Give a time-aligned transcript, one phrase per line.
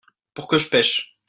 [0.33, 1.11] pour que je pêche.